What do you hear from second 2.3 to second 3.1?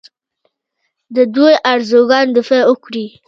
دفاع وکړي